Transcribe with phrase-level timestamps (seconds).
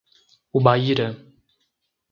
[0.57, 1.07] Ubaíra